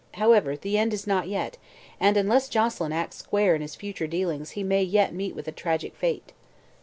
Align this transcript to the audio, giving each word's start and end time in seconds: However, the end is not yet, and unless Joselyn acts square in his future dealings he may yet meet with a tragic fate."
However, 0.15 0.57
the 0.57 0.79
end 0.79 0.95
is 0.95 1.05
not 1.05 1.27
yet, 1.27 1.59
and 1.99 2.17
unless 2.17 2.49
Joselyn 2.49 2.91
acts 2.91 3.17
square 3.17 3.53
in 3.53 3.61
his 3.61 3.75
future 3.75 4.07
dealings 4.07 4.49
he 4.57 4.63
may 4.63 4.81
yet 4.81 5.13
meet 5.13 5.35
with 5.35 5.47
a 5.47 5.51
tragic 5.51 5.95
fate." 5.95 6.33